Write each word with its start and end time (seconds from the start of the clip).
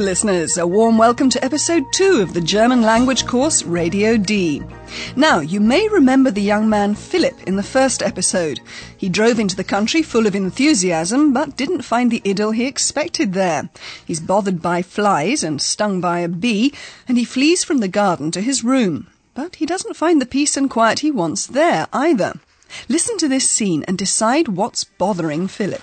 Listeners. 0.00 0.58
A 0.58 0.66
warm 0.66 0.98
welcome 0.98 1.30
to 1.30 1.44
episode 1.44 1.84
two 1.92 2.20
of 2.20 2.34
the 2.34 2.40
German 2.40 2.82
language 2.82 3.26
course 3.26 3.62
Radio 3.62 4.16
D. 4.16 4.62
Now, 5.16 5.40
you 5.40 5.60
may 5.60 5.88
remember 5.88 6.30
the 6.30 6.42
young 6.42 6.68
man 6.68 6.94
Philip 6.94 7.42
in 7.44 7.56
the 7.56 7.62
first 7.62 8.02
episode. 8.02 8.60
He 8.96 9.08
drove 9.08 9.38
into 9.38 9.56
the 9.56 9.64
country 9.64 10.02
full 10.02 10.26
of 10.26 10.34
enthusiasm, 10.34 11.32
but 11.32 11.56
didn't 11.56 11.82
find 11.82 12.10
the 12.10 12.22
idyll 12.24 12.50
he 12.50 12.66
expected 12.66 13.32
there. 13.32 13.70
He's 14.04 14.20
bothered 14.20 14.60
by 14.60 14.82
flies 14.82 15.42
and 15.42 15.62
stung 15.62 16.00
by 16.00 16.20
a 16.20 16.28
bee, 16.28 16.72
and 17.08 17.16
he 17.16 17.24
flees 17.24 17.64
from 17.64 17.78
the 17.78 17.88
garden 17.88 18.30
to 18.32 18.40
his 18.40 18.64
room. 18.64 19.06
But 19.34 19.56
he 19.56 19.66
doesn't 19.66 19.96
find 19.96 20.20
the 20.20 20.26
peace 20.26 20.56
and 20.56 20.70
quiet 20.70 21.00
he 21.00 21.10
wants 21.10 21.46
there 21.46 21.86
either. 21.92 22.34
Listen 22.88 23.16
to 23.18 23.28
this 23.28 23.50
scene 23.50 23.84
and 23.88 23.96
decide 23.96 24.48
what's 24.48 24.84
bothering 24.84 25.48
Philip. 25.48 25.82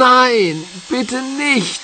Nein, 0.00 0.64
bitte 0.88 1.20
nicht. 1.20 1.82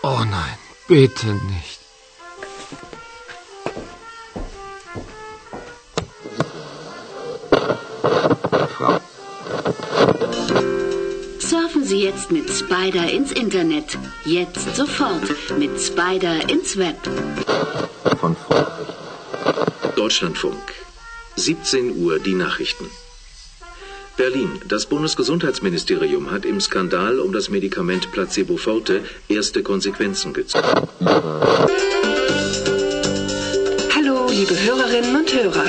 Oh 0.00 0.22
nein, 0.24 0.58
bitte 0.86 1.26
nicht. 1.26 1.73
Surfen 11.38 11.84
Sie 11.84 12.02
jetzt 12.02 12.30
mit 12.30 12.48
Spider 12.50 13.10
ins 13.10 13.32
Internet. 13.32 13.98
Jetzt 14.24 14.76
sofort 14.76 15.22
mit 15.58 15.80
Spider 15.80 16.48
ins 16.48 16.76
Web. 16.76 16.96
von. 18.20 18.36
Deutschlandfunk. 19.96 20.72
17 21.36 21.96
Uhr 21.96 22.18
die 22.18 22.34
Nachrichten. 22.34 22.86
Berlin. 24.16 24.60
Das 24.68 24.86
Bundesgesundheitsministerium 24.86 26.30
hat 26.30 26.44
im 26.44 26.60
Skandal 26.60 27.18
um 27.18 27.32
das 27.32 27.48
Medikament 27.48 28.12
Placebo 28.12 28.56
Forte 28.56 29.02
erste 29.28 29.62
Konsequenzen 29.62 30.32
gezogen. 30.32 30.88
Hallo, 33.94 34.28
liebe 34.30 34.54
Hörerinnen 34.60 35.16
und 35.16 35.34
Hörer. 35.34 35.64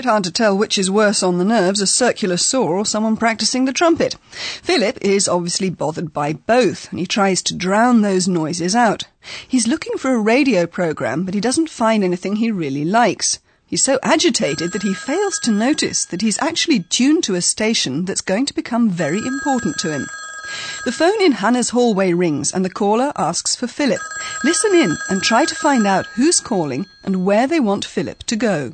Bit 0.00 0.06
hard 0.06 0.24
to 0.24 0.30
tell 0.30 0.56
which 0.56 0.78
is 0.78 0.90
worse 0.90 1.22
on 1.22 1.36
the 1.36 1.44
nerves, 1.44 1.82
a 1.82 1.86
circular 1.86 2.38
saw 2.38 2.66
or 2.66 2.86
someone 2.86 3.18
practicing 3.18 3.66
the 3.66 3.72
trumpet. 3.74 4.16
Philip 4.62 4.96
is 5.02 5.28
obviously 5.28 5.68
bothered 5.68 6.14
by 6.14 6.32
both, 6.32 6.90
and 6.90 6.98
he 6.98 7.04
tries 7.04 7.42
to 7.42 7.54
drown 7.54 8.00
those 8.00 8.26
noises 8.26 8.74
out. 8.74 9.04
He's 9.46 9.66
looking 9.66 9.98
for 9.98 10.14
a 10.14 10.18
radio 10.18 10.64
program, 10.66 11.26
but 11.26 11.34
he 11.34 11.40
doesn't 11.42 11.68
find 11.68 12.02
anything 12.02 12.36
he 12.36 12.50
really 12.50 12.82
likes. 12.82 13.40
He's 13.66 13.82
so 13.82 13.98
agitated 14.02 14.72
that 14.72 14.84
he 14.84 14.94
fails 14.94 15.38
to 15.40 15.50
notice 15.50 16.06
that 16.06 16.22
he's 16.22 16.40
actually 16.40 16.80
tuned 16.80 17.22
to 17.24 17.34
a 17.34 17.42
station 17.42 18.06
that's 18.06 18.22
going 18.22 18.46
to 18.46 18.54
become 18.54 18.88
very 18.88 19.18
important 19.18 19.76
to 19.80 19.92
him. 19.92 20.06
The 20.86 20.92
phone 20.92 21.20
in 21.20 21.32
Hannah's 21.32 21.68
hallway 21.68 22.14
rings 22.14 22.54
and 22.54 22.64
the 22.64 22.70
caller 22.70 23.12
asks 23.16 23.54
for 23.54 23.66
Philip. 23.66 24.00
Listen 24.44 24.74
in 24.74 24.96
and 25.10 25.22
try 25.22 25.44
to 25.44 25.54
find 25.54 25.86
out 25.86 26.06
who's 26.16 26.40
calling 26.40 26.86
and 27.04 27.26
where 27.26 27.46
they 27.46 27.60
want 27.60 27.84
Philip 27.84 28.22
to 28.24 28.36
go. 28.36 28.72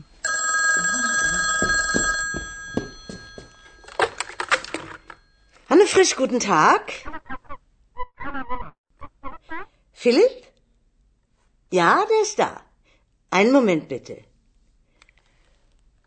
Hanne 5.69 5.87
Frisch, 5.87 6.17
guten 6.17 6.41
Tag. 6.41 6.93
Philipp? 9.93 10.47
Ja, 11.73 12.05
der 12.09 12.23
ist 12.23 12.39
da. 12.39 12.63
Einen 13.31 13.53
Moment 13.53 13.89
bitte. 13.89 14.23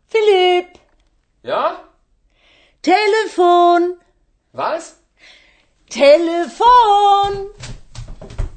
Philipp, 0.06 0.78
Ja? 1.42 1.84
Telefon, 2.82 4.00
Was? 4.52 4.96
Telefon. 5.90 7.50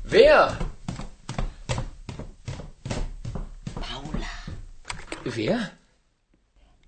Wer? 0.03 0.57
Paula, 3.75 4.33
Wer? 5.25 5.71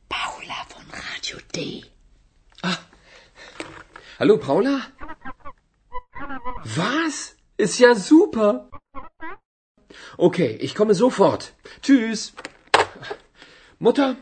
Paula 0.10 0.56
von 0.70 0.84
Radio 0.90 1.38
D. 1.54 1.84
Hallo, 4.18 4.38
Paula? 4.38 4.80
Was? 6.64 7.36
Ist 7.58 7.80
ja 7.80 7.96
super. 7.96 8.70
Okay, 10.16 10.58
ich 10.62 10.74
komme 10.74 10.96
sofort. 10.96 11.54
Tschüss. 11.82 12.32
Mutter, 13.78 14.16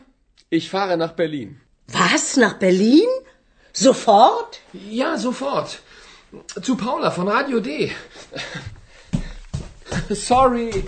ich 0.50 0.68
fahre 0.68 0.96
nach 0.96 1.12
Berlin. 1.12 1.60
Was, 1.86 2.36
nach 2.36 2.54
Berlin? 2.54 3.06
Sofort? 3.72 4.60
Ja, 4.72 5.16
sofort. 5.16 5.78
Zu 6.60 6.76
Paula 6.76 7.12
von 7.12 7.28
Radio 7.28 7.60
D. 7.60 7.92
Sorry. 10.10 10.84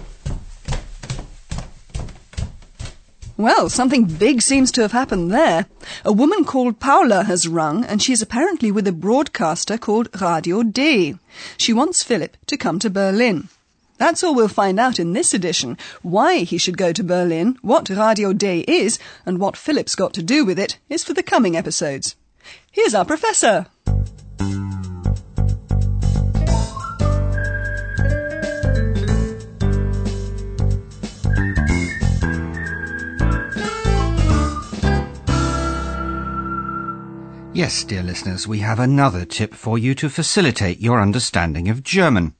Well, 3.38 3.68
something 3.68 4.04
big 4.04 4.40
seems 4.40 4.72
to 4.72 4.80
have 4.80 4.92
happened 4.92 5.30
there. 5.30 5.66
A 6.06 6.12
woman 6.12 6.44
called 6.44 6.80
Paula 6.80 7.24
has 7.24 7.46
rung, 7.46 7.84
and 7.84 8.02
she's 8.02 8.22
apparently 8.22 8.72
with 8.72 8.88
a 8.88 8.92
broadcaster 8.92 9.76
called 9.76 10.08
Radio 10.22 10.62
D. 10.62 11.18
She 11.58 11.74
wants 11.74 12.02
Philip 12.02 12.38
to 12.46 12.56
come 12.56 12.78
to 12.78 12.88
Berlin. 12.88 13.48
That's 13.98 14.24
all 14.24 14.34
we'll 14.34 14.48
find 14.48 14.80
out 14.80 14.98
in 14.98 15.12
this 15.12 15.34
edition. 15.34 15.76
Why 16.02 16.38
he 16.38 16.56
should 16.56 16.78
go 16.78 16.92
to 16.92 17.04
Berlin, 17.04 17.58
what 17.60 17.90
Radio 17.90 18.32
D 18.32 18.64
is, 18.66 18.98
and 19.26 19.38
what 19.38 19.56
Philip's 19.56 19.94
got 19.94 20.14
to 20.14 20.22
do 20.22 20.46
with 20.46 20.58
it 20.58 20.78
is 20.88 21.04
for 21.04 21.12
the 21.12 21.22
coming 21.22 21.56
episodes. 21.56 22.16
Here's 22.70 22.94
our 22.94 23.04
professor. 23.04 23.66
Yes, 37.56 37.84
dear 37.84 38.02
listeners, 38.02 38.46
we 38.46 38.58
have 38.58 38.78
another 38.78 39.24
tip 39.24 39.54
for 39.54 39.78
you 39.78 39.94
to 39.94 40.10
facilitate 40.10 40.78
your 40.78 41.00
understanding 41.00 41.70
of 41.70 41.82
German. 41.82 42.34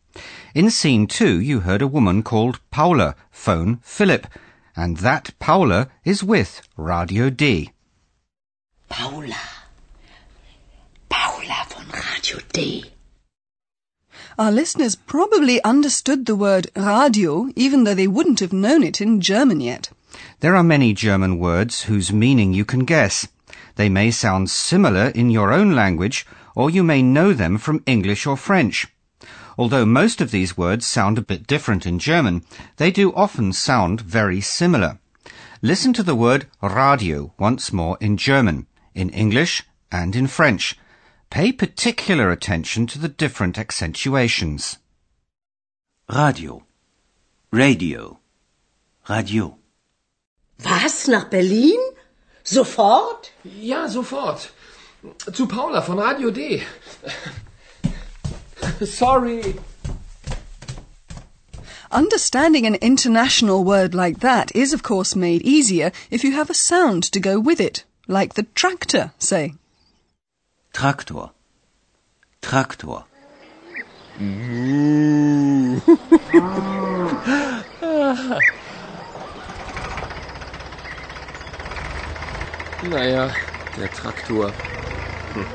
In 0.55 0.69
scene 0.69 1.07
two, 1.07 1.41
you 1.41 1.61
heard 1.61 1.81
a 1.81 1.87
woman 1.87 2.23
called 2.23 2.61
Paula 2.71 3.17
phone 3.31 3.79
Philip, 3.83 4.27
and 4.77 4.99
that 4.99 5.31
Paula 5.39 5.89
is 6.05 6.23
with 6.23 6.61
Radio 6.77 7.31
D. 7.31 7.73
Paula. 8.91 9.41
Paula 11.09 11.67
von 11.71 11.87
Radio 11.89 12.39
D. 12.53 12.85
Our 14.39 14.53
listeners 14.53 14.97
probably 14.97 15.65
understood 15.65 16.27
the 16.27 16.37
word 16.37 16.71
radio 16.77 17.49
even 17.57 17.85
though 17.85 17.95
they 17.95 18.07
wouldn't 18.07 18.41
have 18.41 18.53
known 18.53 18.83
it 18.83 19.01
in 19.01 19.23
German 19.23 19.63
yet. 19.63 19.89
There 20.41 20.55
are 20.55 20.63
many 20.63 20.93
German 20.93 21.39
words 21.39 21.85
whose 21.85 22.13
meaning 22.13 22.53
you 22.53 22.67
can 22.67 22.85
guess. 22.85 23.27
They 23.77 23.89
may 23.89 24.11
sound 24.11 24.51
similar 24.51 25.09
in 25.09 25.31
your 25.31 25.53
own 25.53 25.73
language, 25.73 26.27
or 26.55 26.71
you 26.71 26.83
may 26.83 27.03
know 27.03 27.33
them 27.33 27.59
from 27.59 27.83
English 27.87 28.27
or 28.27 28.37
French. 28.37 28.89
Although 29.59 29.87
most 29.87 30.21
of 30.21 30.31
these 30.31 30.57
words 30.57 30.87
sound 30.87 31.17
a 31.17 31.23
bit 31.23 31.47
different 31.47 31.87
in 31.87 31.99
German, 31.99 32.45
they 32.77 32.91
do 32.91 33.13
often 33.15 33.53
sound 33.53 34.01
very 34.01 34.41
similar. 34.41 34.99
Listen 35.63 35.93
to 35.95 36.03
the 36.03 36.15
word 36.15 36.47
radio 36.63 37.33
once 37.39 37.73
more 37.73 37.97
in 38.01 38.17
German, 38.17 38.67
in 38.95 39.09
English, 39.11 39.63
and 39.91 40.15
in 40.15 40.27
French. 40.27 40.77
Pay 41.31 41.53
particular 41.53 42.31
attention 42.31 42.87
to 42.87 42.99
the 42.99 43.09
different 43.09 43.59
accentuations. 43.59 44.79
Radio. 46.09 46.63
Radio. 47.51 48.21
Radio. 49.09 49.59
Was? 50.65 51.09
Nach 51.09 51.31
Berlin? 51.31 51.86
Sofort? 52.47 53.33
Ja, 53.43 53.89
sofort. 53.89 54.51
Zu 55.33 55.49
Paula 55.49 55.81
von 55.81 55.99
Radio 55.99 56.31
D. 56.31 56.63
Sorry. 58.85 59.57
Understanding 61.91 62.67
an 62.67 62.77
international 62.77 63.65
word 63.65 63.95
like 63.95 64.21
that 64.21 64.55
is, 64.55 64.73
of 64.73 64.85
course, 64.85 65.17
made 65.17 65.43
easier 65.43 65.91
if 66.11 66.23
you 66.23 66.33
have 66.33 66.49
a 66.49 66.55
sound 66.55 67.03
to 67.11 67.19
go 67.19 67.41
with 67.41 67.61
it, 67.61 67.85
like 68.07 68.35
the 68.35 68.45
tractor, 68.55 69.13
say. 69.19 69.55
Traktor. 70.73 71.31
Traktor. 72.43 73.05
Naja, 82.83 83.33
der 83.77 83.89
Traktor. 83.89 84.53
Hm. 85.33 85.47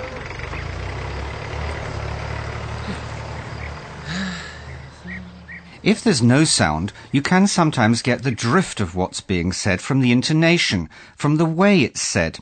If 5.84 6.04
there's 6.04 6.22
no 6.22 6.44
sound, 6.44 6.94
you 7.12 7.24
can 7.24 7.48
sometimes 7.48 8.04
get 8.04 8.22
the 8.22 8.32
drift 8.32 8.80
of 8.80 8.96
what's 8.96 9.20
being 9.20 9.52
said 9.52 9.82
from 9.82 10.02
the 10.02 10.12
intonation, 10.12 10.90
from 11.16 11.38
the 11.38 11.46
way 11.46 11.82
it's 11.82 12.02
said. 12.02 12.40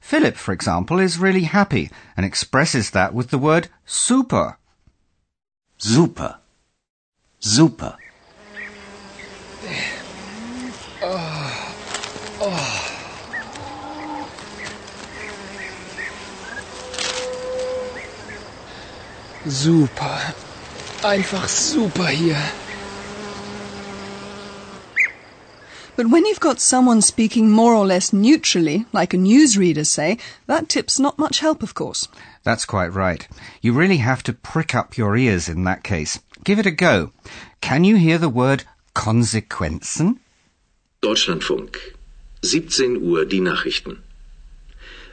Philip, 0.00 0.36
for 0.36 0.52
example, 0.52 1.00
is 1.00 1.18
really 1.18 1.42
happy 1.42 1.90
and 2.16 2.24
expresses 2.24 2.90
that 2.90 3.12
with 3.12 3.30
the 3.30 3.38
word 3.38 3.68
super. 3.84 4.58
Super. 5.76 6.38
Super. 7.40 7.96
Ah. 11.02 11.37
Super. 19.46 20.34
Einfach 21.02 21.48
super 21.48 22.06
hier. 22.08 22.36
But 25.98 26.10
when 26.10 26.26
you've 26.26 26.38
got 26.38 26.60
someone 26.60 27.02
speaking 27.02 27.50
more 27.50 27.74
or 27.74 27.84
less 27.84 28.12
neutrally, 28.12 28.86
like 28.92 29.14
a 29.14 29.16
newsreader, 29.16 29.84
say, 29.84 30.18
that 30.46 30.68
tip's 30.68 31.00
not 31.00 31.18
much 31.18 31.40
help, 31.40 31.60
of 31.62 31.74
course. 31.74 32.06
That's 32.44 32.64
quite 32.64 32.92
right. 32.92 33.26
You 33.62 33.72
really 33.72 33.96
have 33.96 34.22
to 34.24 34.32
prick 34.32 34.76
up 34.76 34.96
your 34.96 35.16
ears 35.16 35.48
in 35.48 35.64
that 35.64 35.82
case. 35.82 36.20
Give 36.44 36.60
it 36.60 36.66
a 36.66 36.70
go. 36.70 37.12
Can 37.60 37.82
you 37.82 37.96
hear 37.96 38.18
the 38.18 38.28
word 38.28 38.62
Konsequenzen? 38.94 40.18
Deutschlandfunk. 41.02 41.76
17 42.42 43.02
Uhr 43.02 43.24
die 43.24 43.40
Nachrichten. 43.40 44.02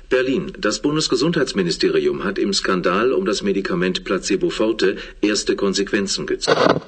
Berlin. 0.09 0.53
Das 0.59 0.79
Bundesgesundheitsministerium 0.79 2.23
hat 2.23 2.37
im 2.37 2.53
Skandal 2.53 3.11
um 3.13 3.25
das 3.25 3.41
Medikament 3.41 4.03
Placebo 4.03 4.49
Forte 4.49 4.97
erste 5.21 5.55
Konsequenzen 5.55 6.25
gezogen. 6.27 6.81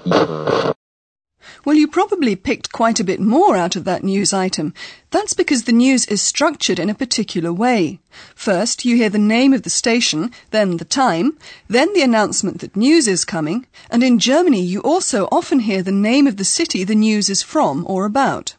Well, 1.66 1.76
you 1.76 1.88
probably 1.88 2.36
picked 2.36 2.72
quite 2.72 3.00
a 3.00 3.04
bit 3.04 3.20
more 3.20 3.58
out 3.58 3.76
of 3.76 3.84
that 3.84 4.04
news 4.04 4.32
item. 4.32 4.74
That's 5.10 5.34
because 5.34 5.64
the 5.64 5.74
news 5.74 6.06
is 6.06 6.22
structured 6.22 6.80
in 6.80 6.90
a 6.90 6.96
particular 6.96 7.52
way. 7.52 8.00
First, 8.36 8.86
you 8.86 8.96
hear 8.96 9.10
the 9.10 9.18
name 9.18 9.54
of 9.54 9.64
the 9.64 9.70
station, 9.70 10.32
then 10.52 10.78
the 10.78 10.86
time, 10.86 11.38
then 11.68 11.92
the 11.94 12.04
announcement 12.04 12.60
that 12.60 12.76
news 12.76 13.08
is 13.08 13.26
coming, 13.26 13.66
and 13.90 14.04
in 14.04 14.20
Germany 14.20 14.62
you 14.62 14.82
also 14.82 15.28
often 15.32 15.60
hear 15.60 15.82
the 15.82 15.92
name 15.92 16.28
of 16.28 16.38
the 16.38 16.46
city 16.46 16.84
the 16.84 16.96
news 16.96 17.30
is 17.30 17.44
from 17.44 17.86
or 17.88 18.06
about. 18.06 18.56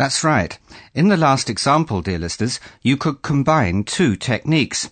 That's 0.00 0.24
right. 0.24 0.58
In 0.94 1.08
the 1.08 1.18
last 1.18 1.50
example, 1.50 2.00
dear 2.00 2.18
listeners, 2.18 2.58
you 2.80 2.96
could 2.96 3.20
combine 3.20 3.84
two 3.84 4.16
techniques. 4.16 4.88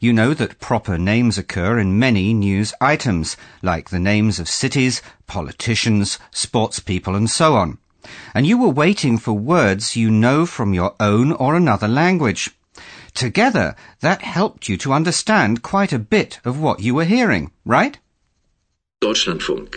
You 0.00 0.14
know 0.14 0.32
that 0.32 0.60
proper 0.60 0.96
names 0.96 1.36
occur 1.36 1.78
in 1.78 1.98
many 1.98 2.32
news 2.32 2.72
items, 2.80 3.36
like 3.60 3.90
the 3.90 3.98
names 3.98 4.40
of 4.40 4.48
cities, 4.48 5.02
politicians, 5.26 6.18
sports 6.30 6.80
people, 6.80 7.14
and 7.14 7.28
so 7.28 7.54
on. 7.54 7.76
And 8.32 8.46
you 8.46 8.56
were 8.56 8.70
waiting 8.70 9.18
for 9.18 9.34
words 9.34 9.94
you 9.94 10.10
know 10.10 10.46
from 10.46 10.72
your 10.72 10.94
own 10.98 11.32
or 11.32 11.54
another 11.54 11.86
language. 11.86 12.48
Together, 13.12 13.76
that 14.00 14.22
helped 14.22 14.70
you 14.70 14.78
to 14.78 14.94
understand 14.94 15.62
quite 15.62 15.92
a 15.92 15.98
bit 15.98 16.40
of 16.46 16.58
what 16.58 16.80
you 16.80 16.94
were 16.94 17.04
hearing, 17.04 17.50
right? 17.66 17.98
Deutschlandfunk. 19.02 19.76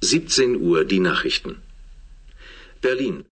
17 0.00 0.56
Uhr 0.62 0.84
die 0.84 1.00
Nachrichten. 1.00 1.60
Berlin. 2.80 3.26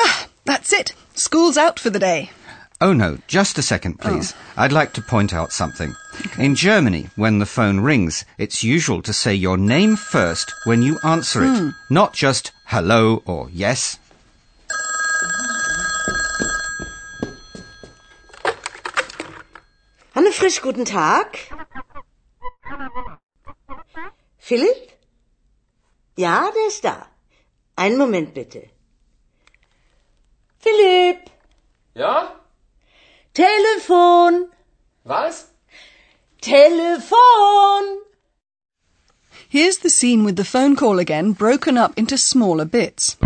Ah, 0.00 0.28
that's 0.44 0.72
it. 0.72 0.92
School's 1.14 1.56
out 1.56 1.78
for 1.78 1.90
the 1.90 1.98
day. 1.98 2.30
Oh 2.78 2.92
no, 2.92 3.18
just 3.26 3.56
a 3.56 3.62
second, 3.62 3.96
oh. 4.00 4.08
please. 4.08 4.34
I'd 4.56 4.72
like 4.72 4.92
to 4.94 5.02
point 5.02 5.32
out 5.32 5.50
something. 5.52 5.94
In 6.38 6.54
Germany, 6.54 7.08
when 7.16 7.38
the 7.38 7.46
phone 7.46 7.80
rings, 7.80 8.24
it's 8.36 8.62
usual 8.62 9.00
to 9.02 9.12
say 9.12 9.34
your 9.34 9.56
name 9.56 9.96
first 9.96 10.52
when 10.64 10.82
you 10.82 10.98
answer 11.02 11.42
it, 11.44 11.58
hmm. 11.58 11.70
not 11.88 12.12
just 12.12 12.52
hello 12.66 13.22
or 13.24 13.48
yes. 13.50 13.98
Anne 20.14 20.32
Frisch, 20.32 20.60
guten 20.60 20.84
Tag. 20.84 21.38
Philipp? 24.38 24.92
Ja, 26.16 26.50
der 26.50 26.66
ist 26.68 26.84
da. 26.84 27.06
Einen 27.76 27.98
Moment 27.98 28.34
bitte. 28.34 28.68
Philipp! 30.66 31.30
Ja? 31.94 32.28
Telefon! 33.32 34.48
Was? 35.04 35.44
Telefon! 36.42 37.98
Here's 39.48 39.78
the 39.78 39.90
scene 39.90 40.24
with 40.24 40.34
the 40.34 40.44
phone 40.44 40.74
call 40.74 40.98
again, 40.98 41.32
broken 41.32 41.78
up 41.78 41.92
into 41.96 42.18
smaller 42.18 42.64
bits. 42.64 43.16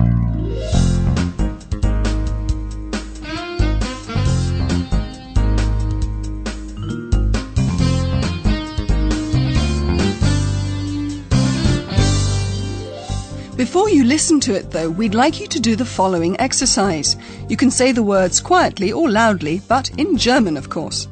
Before 13.61 13.91
you 13.91 14.05
listen 14.05 14.41
to 14.41 14.55
it, 14.55 14.71
though, 14.71 14.89
we'd 14.89 15.15
like 15.15 15.39
you 15.39 15.47
to 15.49 15.61
do 15.61 15.77
the 15.77 15.85
following 15.85 16.35
exercise. 16.41 17.15
You 17.47 17.59
can 17.59 17.71
say 17.71 17.93
the 17.93 18.03
words 18.03 18.41
quietly 18.41 18.91
or 18.91 19.11
loudly, 19.11 19.61
but 19.69 19.91
in 19.99 20.17
German, 20.17 20.57
of 20.57 20.71
course. 20.71 21.05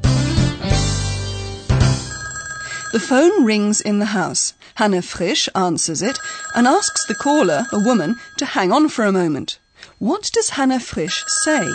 The 2.94 3.04
phone 3.06 3.44
rings 3.44 3.82
in 3.82 3.98
the 3.98 4.06
house. 4.06 4.54
Hannah 4.76 5.02
Frisch 5.02 5.50
answers 5.54 6.00
it 6.00 6.18
and 6.54 6.66
asks 6.66 7.04
the 7.04 7.14
caller, 7.14 7.66
a 7.70 7.80
woman, 7.80 8.16
to 8.38 8.46
hang 8.46 8.72
on 8.72 8.88
for 8.88 9.04
a 9.04 9.12
moment. 9.12 9.58
What 9.98 10.30
does 10.32 10.48
Hannah 10.48 10.80
Frisch 10.80 11.22
say? 11.26 11.68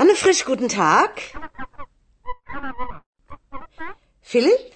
Anne 0.00 0.16
Frisch, 0.16 0.42
guten 0.42 0.66
Tag. 0.66 1.22
Philipp? 4.22 4.74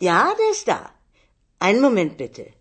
Ja, 0.00 0.34
der 0.34 0.50
ist 0.50 0.68
da. 0.68 0.90
Einen 1.60 1.80
Moment 1.80 2.16
bitte. 2.16 2.52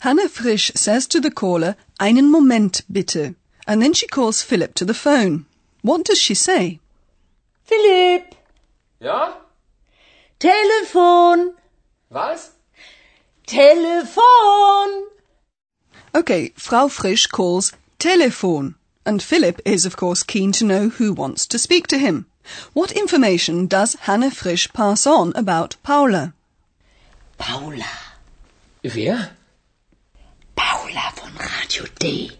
Hannah 0.00 0.28
Frisch 0.28 0.72
says 0.74 1.08
to 1.08 1.20
the 1.20 1.30
caller, 1.30 1.76
einen 1.98 2.30
Moment 2.30 2.84
bitte, 2.88 3.34
and 3.66 3.82
then 3.82 3.94
she 3.94 4.06
calls 4.06 4.42
Philip 4.42 4.74
to 4.74 4.84
the 4.84 4.94
phone. 4.94 5.46
What 5.82 6.04
does 6.04 6.20
she 6.20 6.34
say? 6.34 6.80
Philipp! 7.64 8.34
Ja? 9.00 9.36
Telefon! 10.38 11.54
Was? 12.10 12.50
Telefon! 13.46 15.06
Okay, 16.14 16.52
Frau 16.56 16.88
Frisch 16.88 17.28
calls 17.28 17.72
Telefon. 17.98 18.74
and 19.04 19.22
Philip 19.22 19.60
is, 19.64 19.84
of 19.84 19.96
course, 19.96 20.22
keen 20.22 20.52
to 20.52 20.64
know 20.64 20.88
who 20.88 21.12
wants 21.12 21.46
to 21.46 21.58
speak 21.58 21.86
to 21.88 21.98
him. 21.98 22.26
What 22.72 22.92
information 22.92 23.66
does 23.66 23.94
Hannah 24.00 24.30
Frisch 24.30 24.72
pass 24.72 25.06
on 25.06 25.32
about 25.34 25.76
Paula? 25.82 26.34
Paula. 27.38 27.90
Wer? 28.82 29.30
Paula 30.56 31.12
von 31.16 31.32
Radio 31.36 31.84
D. 31.98 32.32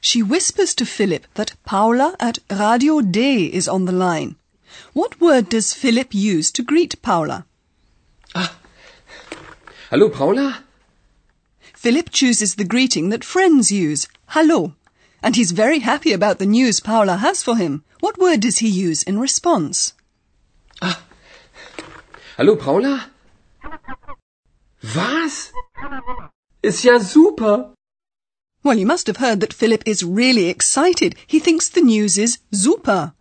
She 0.00 0.22
whispers 0.22 0.74
to 0.74 0.84
Philip 0.84 1.26
that 1.34 1.54
Paula 1.64 2.16
at 2.18 2.38
Radio 2.50 3.00
D 3.00 3.46
is 3.46 3.68
on 3.68 3.84
the 3.84 3.92
line. 3.92 4.36
What 4.92 5.20
word 5.20 5.48
does 5.48 5.74
Philip 5.74 6.14
use 6.14 6.50
to 6.52 6.62
greet 6.62 7.00
Paula? 7.02 7.46
Ah. 8.34 8.56
Hallo, 9.90 10.08
Paula? 10.08 10.64
Philip 11.74 12.10
chooses 12.10 12.54
the 12.54 12.64
greeting 12.64 13.10
that 13.10 13.24
friends 13.24 13.70
use, 13.72 14.08
hallo, 14.28 14.74
and 15.22 15.36
he's 15.36 15.50
very 15.50 15.80
happy 15.80 16.12
about 16.12 16.38
the 16.38 16.46
news 16.46 16.80
Paula 16.80 17.16
has 17.18 17.42
for 17.42 17.56
him. 17.56 17.84
What 18.02 18.18
word 18.18 18.40
does 18.40 18.58
he 18.58 18.68
use 18.68 19.04
in 19.04 19.20
response? 19.20 19.92
Ah. 20.82 21.04
Hallo, 22.36 22.56
Paula? 22.56 23.12
Was? 24.96 25.52
Ist 26.64 26.82
ja 26.82 26.98
super. 26.98 27.74
Well, 28.64 28.76
you 28.76 28.86
must 28.86 29.06
have 29.06 29.18
heard 29.18 29.38
that 29.38 29.52
Philip 29.52 29.84
is 29.86 30.02
really 30.02 30.48
excited. 30.48 31.14
He 31.28 31.38
thinks 31.38 31.68
the 31.68 31.80
news 31.80 32.18
is 32.18 32.38
super. 32.50 33.14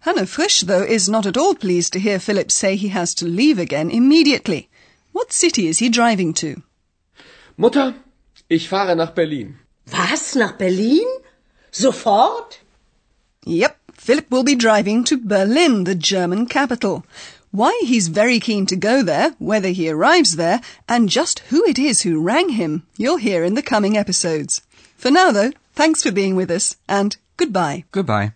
Hannah 0.00 0.26
Frisch, 0.26 0.62
though, 0.62 0.82
is 0.82 1.08
not 1.08 1.24
at 1.24 1.36
all 1.36 1.54
pleased 1.54 1.92
to 1.92 2.00
hear 2.00 2.18
Philip 2.18 2.50
say 2.50 2.74
he 2.74 2.88
has 2.88 3.14
to 3.14 3.26
leave 3.26 3.60
again 3.60 3.92
immediately. 3.92 4.68
What 5.12 5.32
city 5.32 5.68
is 5.68 5.78
he 5.78 5.88
driving 5.88 6.34
to? 6.42 6.64
Mutter, 7.56 7.94
ich 8.50 8.68
fahre 8.68 8.96
nach 8.96 9.14
Berlin. 9.14 9.60
Was? 9.92 10.34
Nach 10.34 10.58
Berlin? 10.58 11.06
Sofort? 11.70 12.58
Yep, 13.44 13.76
Philip 13.96 14.30
will 14.30 14.44
be 14.44 14.54
driving 14.54 15.04
to 15.04 15.16
Berlin, 15.16 15.84
the 15.84 15.94
German 15.94 16.46
capital. 16.46 17.04
Why 17.50 17.80
he's 17.84 18.08
very 18.08 18.38
keen 18.40 18.66
to 18.66 18.76
go 18.76 19.02
there, 19.02 19.34
whether 19.38 19.68
he 19.68 19.88
arrives 19.88 20.36
there, 20.36 20.60
and 20.88 21.08
just 21.08 21.40
who 21.50 21.64
it 21.64 21.78
is 21.78 22.02
who 22.02 22.20
rang 22.20 22.50
him, 22.50 22.86
you'll 22.96 23.16
hear 23.16 23.44
in 23.44 23.54
the 23.54 23.62
coming 23.62 23.96
episodes. 23.96 24.62
For 24.96 25.10
now, 25.10 25.30
though, 25.32 25.52
thanks 25.74 26.02
for 26.02 26.12
being 26.12 26.36
with 26.36 26.50
us, 26.50 26.76
and 26.88 27.16
goodbye. 27.36 27.84
Goodbye. 27.92 28.32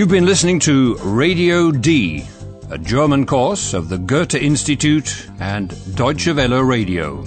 You've 0.00 0.08
been 0.08 0.24
listening 0.24 0.60
to 0.60 0.96
Radio 1.02 1.70
D, 1.70 2.24
a 2.70 2.78
German 2.78 3.26
course 3.26 3.74
of 3.74 3.90
the 3.90 3.98
Goethe 3.98 4.34
Institute 4.34 5.28
and 5.38 5.68
Deutsche 5.94 6.28
Welle 6.28 6.62
Radio. 6.62 7.22